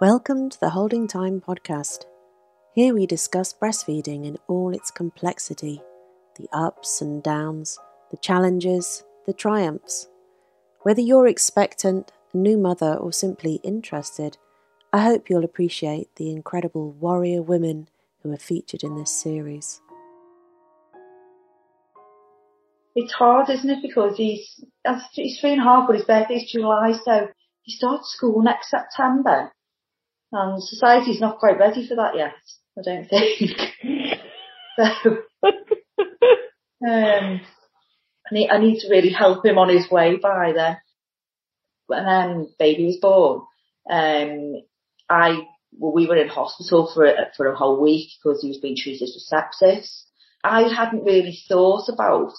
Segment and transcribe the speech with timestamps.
[0.00, 2.06] Welcome to the Holding Time podcast.
[2.72, 5.82] Here we discuss breastfeeding in all its complexity
[6.38, 7.78] the ups and downs,
[8.10, 10.08] the challenges, the triumphs.
[10.84, 14.38] Whether you're expectant, a new mother, or simply interested,
[14.90, 17.90] I hope you'll appreciate the incredible warrior women
[18.22, 19.82] who are featured in this series.
[22.96, 23.82] It's hard, isn't it?
[23.82, 24.64] Because he's
[25.12, 27.28] he's three and a half, but his birthday's July, so
[27.60, 29.52] he starts school next September.
[30.32, 32.34] And society's not quite ready for that yet,
[32.78, 33.50] I don't think.
[34.76, 35.10] so,
[36.88, 40.76] um, I need, I need to really help him on his way by then.
[41.88, 43.40] When um, baby was born,
[43.90, 44.62] um,
[45.08, 45.40] I,
[45.72, 48.76] well, we were in hospital for a, for a whole week because he was being
[48.76, 50.04] treated for sepsis.
[50.44, 52.32] I hadn't really thought about,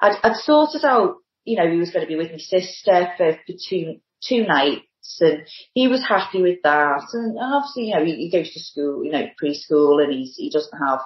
[0.00, 3.32] I'd, I'd sorted out, you know, he was going to be with my sister for,
[3.46, 4.85] for two, two nights
[5.20, 7.02] and he was happy with that.
[7.12, 10.50] And obviously, you know, he, he goes to school, you know, preschool and he's, he
[10.50, 11.00] doesn't have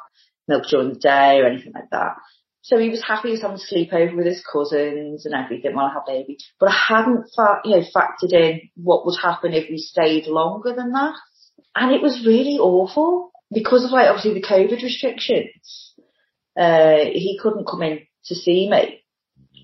[0.49, 2.17] milk during the day or anything like that.
[2.63, 5.87] So he was happy he was having a sleepover with his cousins and everything while
[5.87, 6.39] I had baby.
[6.59, 10.75] But I hadn't, fa- you know, factored in what would happen if we stayed longer
[10.75, 11.15] than that.
[11.75, 15.95] And it was really awful because of like obviously the COVID restrictions.
[16.59, 19.03] Uh, he couldn't come in to see me.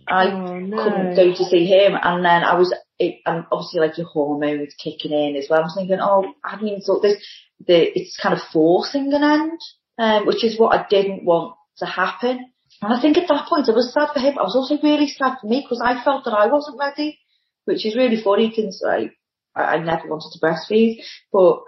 [0.09, 0.83] I oh, no.
[0.83, 4.75] couldn't go to see him and then I was it, and obviously like your hormones
[4.75, 5.61] kicking in as well.
[5.61, 7.23] I was thinking, oh, I hadn't even thought this,
[7.67, 9.61] the, it's kind of forcing an end,
[9.99, 12.53] um, which is what I didn't want to happen.
[12.83, 14.39] And I think at that point I was sad for him.
[14.39, 17.19] I was also really sad for me because I felt that I wasn't ready,
[17.65, 19.11] which is really funny because I,
[19.55, 21.03] I never wanted to breastfeed,
[21.33, 21.61] but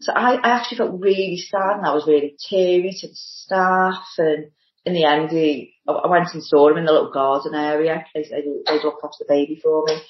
[0.00, 4.04] so I, I actually felt really sad and I was really teary to the staff
[4.16, 4.50] and
[4.86, 8.02] in the end, he, I went and saw him in the little garden area.
[8.14, 10.00] They, they, they looked after the baby for me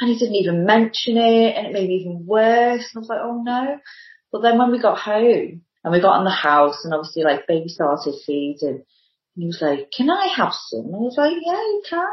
[0.00, 2.90] and he didn't even mention it and it made me even worse.
[2.92, 3.78] And I was like, oh no.
[4.30, 7.46] But then when we got home and we got in the house and obviously like
[7.46, 8.84] baby started feeding
[9.36, 10.86] and he was like, can I have some?
[10.86, 12.08] And I was like, yeah, you can.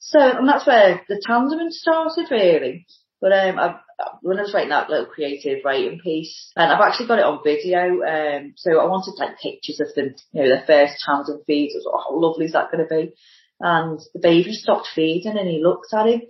[0.00, 2.86] So, and that's where the tandem started really.
[3.20, 3.76] But um, I,
[4.22, 7.40] when I was writing that little creative writing piece, and I've actually got it on
[7.42, 11.74] video, um, so I wanted like pictures of them, you know, their first tandem feeds.
[11.74, 13.14] I was like, oh, how lovely is that going to be?
[13.60, 16.22] And the baby stopped feeding and he looked at him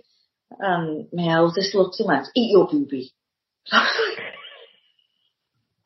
[0.57, 3.11] and my eldest looked and went, eat your booby.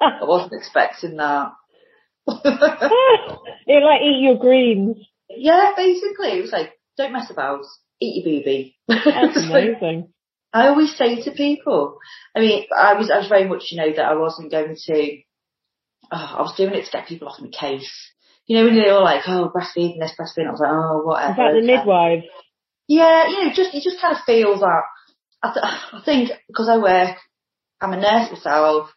[0.02, 1.54] I wasn't expecting that.
[2.28, 4.98] it like eat your greens.
[5.30, 6.38] Yeah, basically.
[6.38, 7.66] It was like, don't mess about,
[8.00, 8.78] eat your booby.
[8.88, 10.10] That's amazing.
[10.54, 11.98] I always say to people,
[12.36, 15.18] I mean, I was, I was very much, you know, that I wasn't going to,
[16.12, 17.92] oh, I was doing it to get people off my case.
[18.46, 21.02] You know, when they were all like, oh, breastfeeding this, breastfeeding, I was like, oh,
[21.04, 21.32] whatever.
[21.32, 22.24] Is that the midwife?
[22.88, 24.84] Yeah, you know, just you just kind of feel that.
[25.42, 27.18] I, th- I think because I work,
[27.82, 28.90] I'm a nurse myself.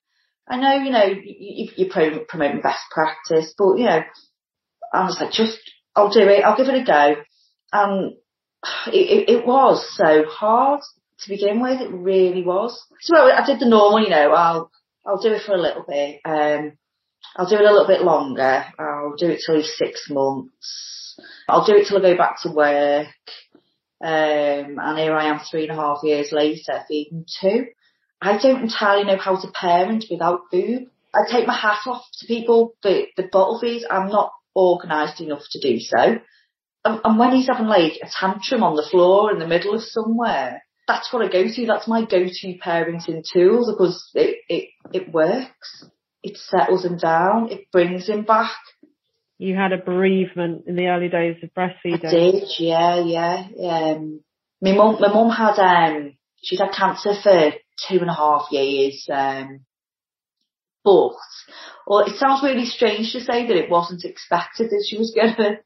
[0.48, 4.02] I know, you know, you, you're promoting best practice, but you know,
[4.92, 5.58] I was like, just
[5.94, 6.44] I'll do it.
[6.44, 7.22] I'll give it a go.
[7.72, 8.12] And
[8.88, 10.80] it, it, it was so hard
[11.20, 11.80] to begin with.
[11.80, 12.80] It really was.
[13.00, 14.70] So I did the normal, you know, I'll
[15.06, 16.20] I'll do it for a little bit.
[16.24, 16.72] Um,
[17.36, 18.64] I'll do it a little bit longer.
[18.78, 21.18] I'll do it till six months.
[21.48, 23.08] I'll do it till I go back to work.
[24.02, 27.66] Um, and here I am three and a half years later feeding two.
[28.20, 30.88] I don't entirely know how to parent without boob.
[31.14, 33.86] I take my hat off to people that, the bottle feeds.
[33.90, 36.18] I'm not organised enough to do so.
[36.84, 39.82] And, and when he's having like a tantrum on the floor in the middle of
[39.82, 41.66] somewhere, that's what I go to.
[41.66, 45.84] That's my go-to parenting tool because it, it, it works.
[46.22, 47.50] It settles him down.
[47.50, 48.56] It brings him back
[49.38, 52.06] you had a bereavement in the early days of breastfeeding.
[52.06, 53.44] I did, yeah, yeah.
[53.60, 54.20] Um,
[54.62, 57.52] my mum, my mum had, um, she'd had cancer for
[57.88, 59.60] two and a half years, um,
[60.82, 61.16] but,
[61.86, 65.58] well, it sounds really strange to say that it wasn't expected that she was gonna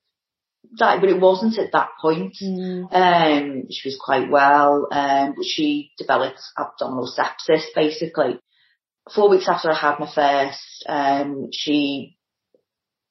[0.77, 2.37] die, but it wasn't at that point.
[2.43, 2.93] Mm.
[2.93, 8.41] Um, she was quite well, um, but she developed abdominal sepsis basically.
[9.15, 12.17] Four weeks after I had my first, um, she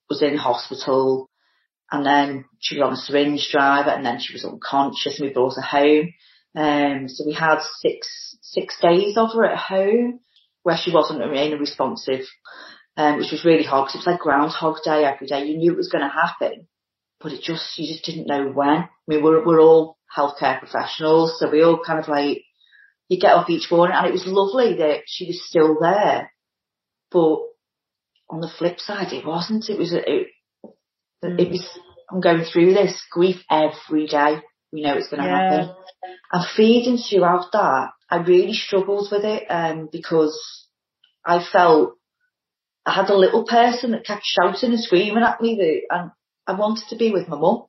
[0.09, 1.29] was in hospital
[1.91, 5.33] and then she was on a syringe driver and then she was unconscious and we
[5.33, 6.13] brought her home.
[6.55, 10.19] Um, so we had six, six days of her at home
[10.63, 12.25] where she wasn't remaining responsive,
[12.97, 15.45] um, which was really hard because it was like Groundhog Day every day.
[15.45, 16.67] You knew it was going to happen,
[17.19, 18.69] but it just, you just didn't know when.
[18.69, 22.43] I mean, we're, we're all healthcare professionals, so we all kind of like,
[23.07, 26.31] you get up each morning and it was lovely that she was still there,
[27.11, 27.39] but
[28.29, 29.69] on the flip side, it wasn't.
[29.69, 30.27] It was, it,
[31.23, 31.39] mm.
[31.39, 31.67] it was,
[32.11, 34.41] I'm going through this grief every day.
[34.71, 35.51] We know it's going to Yeah.
[35.51, 35.75] happen.
[36.31, 40.37] And feeding throughout that, I really struggled with it, um, because
[41.25, 41.93] I felt
[42.85, 46.11] I had a little person that kept shouting and screaming at me that, and
[46.47, 47.65] I wanted to be with my mum.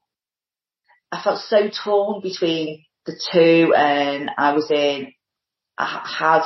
[1.13, 5.13] I felt so torn between the two and I was in,
[5.77, 6.43] I had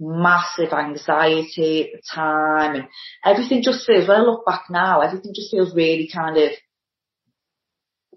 [0.00, 2.84] massive anxiety at the time and
[3.24, 6.50] everything just feels, when I look back now, everything just feels really kind of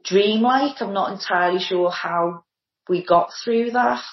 [0.04, 0.76] dreamlike.
[0.80, 2.44] I'm not entirely sure how
[2.88, 4.04] we got through that.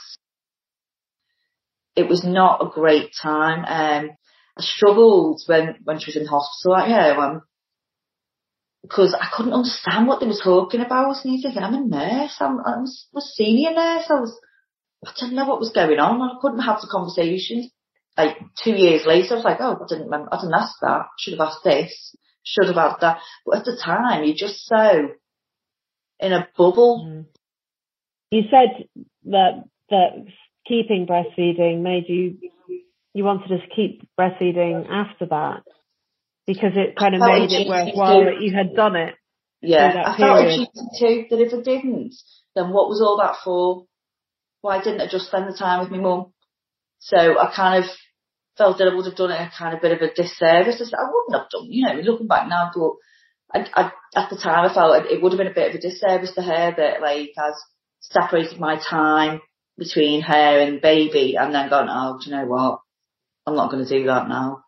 [1.96, 3.64] It was not a great time.
[3.64, 4.10] Um,
[4.56, 7.42] I struggled when, when she was in hospital, you know, um,
[8.82, 11.16] because I couldn't understand what they were talking about.
[11.24, 14.04] And I'm a nurse, I'm, I'm a senior nurse.
[14.08, 14.38] I was,
[15.06, 16.20] I didn't know what was going on.
[16.20, 17.70] I couldn't have the conversations.
[18.16, 21.06] Like two years later, I was like, oh, I didn't remember, I didn't ask that.
[21.18, 22.16] Should have asked this.
[22.42, 23.20] Should have had that.
[23.46, 25.10] But at the time, you're just so
[26.18, 27.06] in a bubble.
[27.06, 27.26] Mm.
[28.30, 28.86] You said
[29.26, 30.26] that that
[30.66, 32.38] keeping breastfeeding made you
[33.14, 35.62] you wanted to keep breastfeeding after that
[36.46, 39.14] because it kind of made it worthwhile that you had done it.
[39.60, 42.14] Yeah, I felt achieved too that if I didn't,
[42.54, 43.86] then what was all that for?
[44.60, 46.32] Why didn't I just spend the time with my mum?
[46.98, 47.90] So I kind of
[48.56, 50.80] felt that I would have done it a kind of bit of a disservice.
[50.80, 52.92] I said, I wouldn't have done, you know, looking back now, but
[53.54, 55.80] I, I, at the time I felt it would have been a bit of a
[55.80, 57.52] disservice to her that like I'd
[58.00, 59.40] separated my time
[59.78, 62.80] between her and baby and then gone, oh, do you know what?
[63.46, 64.64] I'm not going to do that now.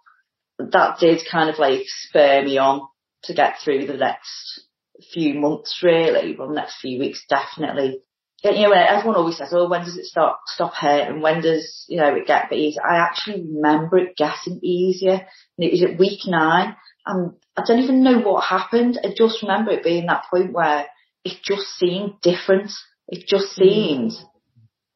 [0.58, 2.86] That did kind of like spur me on
[3.24, 4.66] to get through the next
[5.12, 8.00] few months really, well next few weeks definitely.
[8.42, 11.20] You know, everyone always says, oh, when does it start, stop hurting?
[11.20, 12.82] When does, you know, it get a bit easier?
[12.82, 17.80] I actually remember it getting easier and it was at week nine and I don't
[17.80, 18.98] even know what happened.
[19.02, 20.86] I just remember it being that point where
[21.24, 22.70] it just seemed different.
[23.08, 23.64] It just mm.
[23.64, 24.12] seemed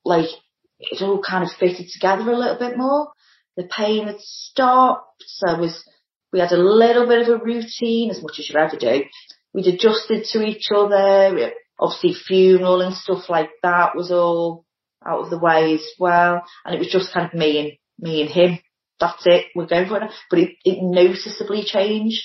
[0.05, 0.29] like
[0.79, 3.13] it all kind of fitted together a little bit more.
[3.57, 5.23] The pain had stopped.
[5.27, 5.85] So it was,
[6.33, 9.05] we had a little bit of a routine as much as you ever do.
[9.53, 11.53] We'd adjusted to each other.
[11.79, 14.65] Obviously funeral and stuff like that was all
[15.07, 16.43] out of the way as well.
[16.65, 18.59] And it was just kind of me and, me and him.
[19.01, 19.47] That's it.
[19.55, 20.11] We're going for it.
[20.31, 22.25] But it, it noticeably changed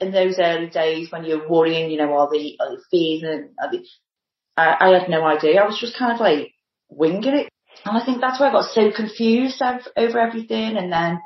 [0.00, 3.50] in those early days when you're worrying, you know, are the, are the fees and
[3.62, 3.84] are the,
[4.56, 5.60] I, I had no idea.
[5.60, 6.52] I was just kind of like
[6.88, 7.48] winging it.
[7.84, 9.62] And I think that's why I got so confused
[9.96, 10.76] over, everything.
[10.76, 11.20] And then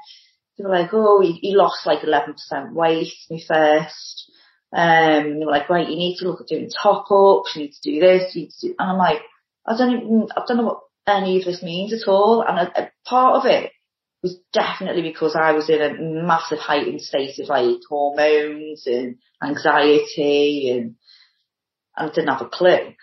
[0.58, 2.34] they were like, oh, he, he lost like 11%
[2.72, 4.23] weight, me first.
[4.74, 7.62] Um, and they were like, right, you need to look at doing top ups, you
[7.62, 9.22] need to do this, you need to do, and I'm like,
[9.66, 12.42] I don't even, I don't know what any of this means at all.
[12.42, 13.70] And a, a part of it
[14.22, 15.94] was definitely because I was in a
[16.24, 20.96] massive heightened state of like hormones and anxiety and,
[21.96, 22.94] and I didn't have a clue.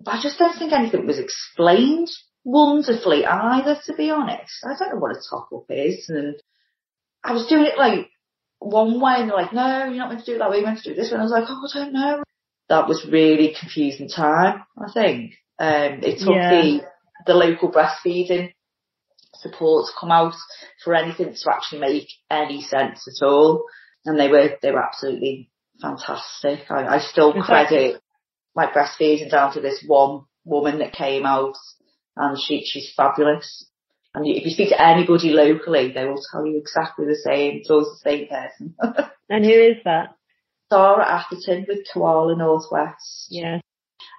[0.00, 2.08] But I just don't think anything was explained
[2.44, 4.64] wonderfully either, to be honest.
[4.64, 6.36] I don't know what a top up is and
[7.24, 8.08] I was doing it like
[8.58, 10.66] one way and they're like, no, you're not meant to do it that way, you're
[10.66, 11.14] meant to do it this way.
[11.14, 12.22] And I was like, oh, I don't know.
[12.68, 15.34] That was really confusing time, I think.
[15.58, 16.50] Um, it took Yeah.
[16.50, 16.80] the,
[17.26, 18.52] the local breastfeeding
[19.34, 20.34] support to come out
[20.82, 23.64] for anything to actually make any sense at all.
[24.04, 25.50] And they were, they were absolutely
[25.80, 26.70] fantastic.
[26.70, 28.00] I, I still fact- credit
[28.54, 31.54] my breastfeeding down to this one woman that came out
[32.16, 33.68] and she, she's fabulous.
[34.16, 37.58] And if you speak to anybody locally, they will tell you exactly the same.
[37.58, 38.74] It's always the same person.
[39.28, 40.14] And who is that?
[40.72, 43.26] Sarah Atherton with Koala Northwest.
[43.28, 43.58] Yeah.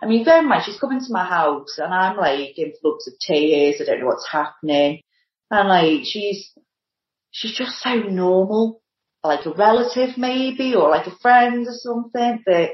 [0.01, 3.07] I mean, bear in mind, she's coming to my house and I'm like in floods
[3.07, 3.79] of tears.
[3.79, 5.01] I don't know what's happening.
[5.49, 6.51] And like, she's,
[7.31, 8.81] she's just so normal.
[9.23, 12.71] Like a relative maybe, or like a friend or something that,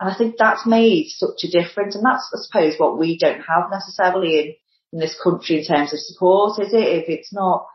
[0.00, 1.96] and I think that's made such a difference.
[1.96, 4.54] And that's, I suppose, what we don't have necessarily in,
[4.92, 6.76] in this country in terms of support, is it?
[6.76, 7.66] If it's not,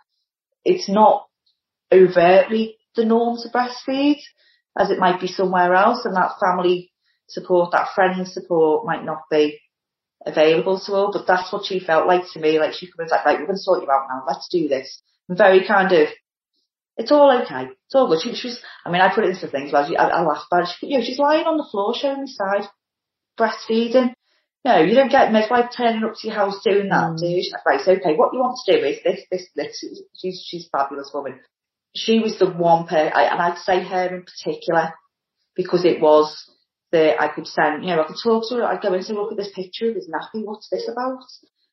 [0.63, 1.25] it's not
[1.91, 4.19] overtly the norm to breastfeed
[4.77, 6.91] as it might be somewhere else and that family
[7.27, 9.59] support, that friend support might not be
[10.25, 12.59] available to her, but that's what she felt like to me.
[12.59, 14.23] Like she was like, right, we're going to sort you out now.
[14.27, 15.01] Let's do this.
[15.29, 16.09] And very kind of,
[16.97, 17.69] it's all okay.
[17.85, 18.21] It's all good.
[18.21, 20.63] She, she was, I mean, I put it into things, but I, I laugh about
[20.63, 20.69] it.
[20.79, 22.67] She, you know, she's lying on the floor showing me side,
[23.39, 24.13] breastfeeding.
[24.65, 27.17] No, you don't get midwife turning up to your house doing that, Mm.
[27.19, 27.41] do you?
[27.43, 28.15] She's like, okay.
[28.15, 29.85] What you want to do is this, this, this.
[30.19, 31.39] She's, she's a fabulous woman.
[31.95, 34.93] She was the one person, and I'd say her in particular,
[35.55, 36.49] because it was
[36.91, 39.05] that I could send, you know, I could talk to her, I'd go in and
[39.05, 41.19] say, look at this picture of his nappy, what's this about?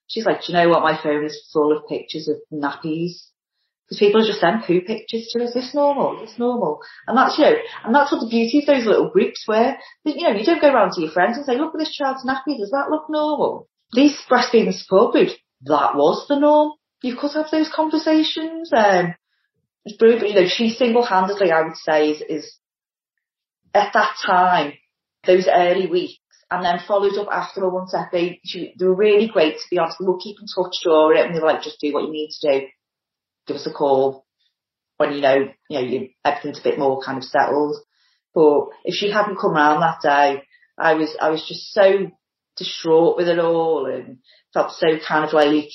[0.06, 3.12] She's like, do you know what, my phone is full of pictures of nappies.
[3.84, 5.50] Because people just send poo pictures to us.
[5.50, 6.22] Is this normal?
[6.22, 6.80] Is this normal?
[7.06, 10.26] And that's, you know, and that's what the beauty of those little groups where, you
[10.26, 12.56] know, you don't go around to your friends and say, look at this child's nappy.
[12.56, 13.68] Does that look normal?
[13.92, 16.72] These breastfeeding support groups, that was the norm.
[17.02, 18.72] You could have those conversations.
[18.74, 19.14] Um,
[19.84, 20.28] it's brilliant.
[20.28, 22.56] You know, she single-handedly, I would say, is, is
[23.74, 24.72] at that time,
[25.26, 26.18] those early weeks,
[26.50, 28.08] and then followed up after a one set.
[28.10, 29.98] They, she, they were really great to be honest.
[30.00, 32.30] We'll keep in touch during it, and they were like, just do what you need
[32.40, 32.66] to do
[33.46, 34.24] give us a call
[34.96, 37.76] when you know, you know, everything's a bit more kind of settled.
[38.34, 40.42] But if she hadn't come around that day,
[40.78, 42.10] I was, I was just so
[42.56, 44.18] distraught with it all and
[44.52, 45.70] felt so kind of like,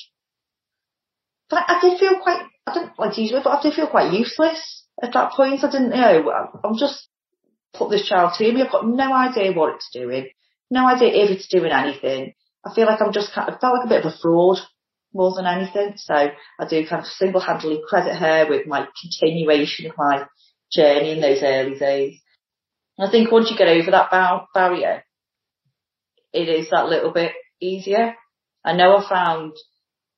[1.48, 3.88] but I, did feel quite, I didn't like to use it, but I did feel
[3.88, 5.64] quite useless at that point.
[5.64, 7.08] I didn't, you know, I'm just
[7.74, 8.62] put this child to me.
[8.62, 10.28] I've got no idea what it's doing,
[10.70, 12.34] no idea if it's doing anything.
[12.64, 14.58] I feel like I'm just kind of, I felt like a bit of a fraud
[15.12, 15.94] more than anything.
[15.96, 20.26] So I do kind of single-handedly credit her with my continuation of my
[20.72, 22.20] journey in those early days.
[22.96, 25.04] And I think once you get over that bar- barrier,
[26.32, 28.14] it is that little bit easier.
[28.64, 29.52] I know I found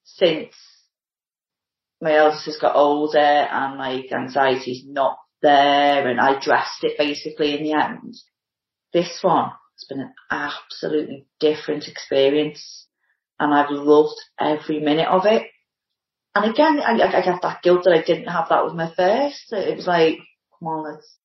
[0.04, 0.54] since
[2.00, 7.56] my eldest has got older and my anxiety's not there and I addressed it basically
[7.56, 8.14] in the end.
[8.92, 12.88] This one has been an absolutely different experience
[13.42, 15.48] and I've loved every minute of it.
[16.34, 19.52] And again, I, I get that guilt that I didn't have that with my first.
[19.52, 20.18] It was like,
[20.58, 21.16] come on, let's,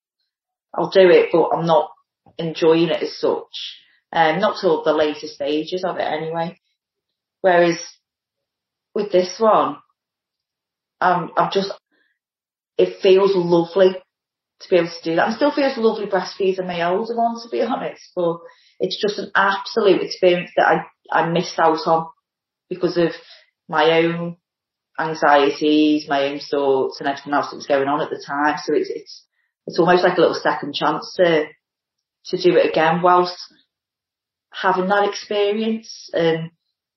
[0.74, 1.92] I'll do it, but I'm not
[2.40, 3.78] enjoying it as such.
[4.12, 6.60] Um, not till the later stages of it anyway.
[7.42, 7.78] Whereas
[8.96, 9.78] with this one,
[11.00, 11.72] um, I've just,
[12.80, 13.92] it feels lovely
[14.62, 15.30] to be able to do that.
[15.30, 18.40] It still feels lovely breastfeeding my older one, to be honest, but
[18.80, 22.08] it's just an absolute experience that I I missed out on
[22.70, 23.12] because of
[23.70, 24.38] my own
[25.00, 28.58] anxieties, my own thoughts and everything else that was going on at the time.
[28.64, 29.26] So it's, it's,
[29.66, 31.46] it's almost like a little second chance to,
[32.26, 33.38] to do it again whilst
[34.52, 36.52] having that experience and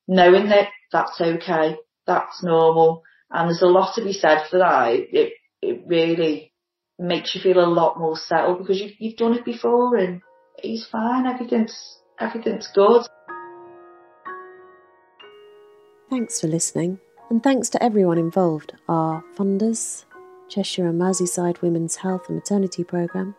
[0.08, 3.02] knowing that that's okay, that's normal.
[3.30, 4.92] And there's a lot to be said for that.
[4.92, 6.52] It, it really
[6.98, 10.22] makes you feel a lot more settled because you've, you've done it before and
[10.62, 11.26] he's fine.
[11.26, 13.06] Everything's, everything's good.
[16.10, 16.98] Thanks for listening,
[17.28, 20.04] and thanks to everyone involved our funders,
[20.48, 23.36] Cheshire and Merseyside Women's Health and Maternity Programme,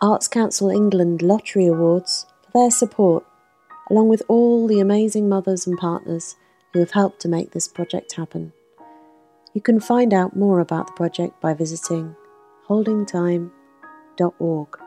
[0.00, 3.26] Arts Council England Lottery Awards for their support,
[3.90, 6.36] along with all the amazing mothers and partners
[6.72, 8.52] who have helped to make this project happen.
[9.52, 12.14] You can find out more about the project by visiting
[12.68, 14.83] holdingtime.org.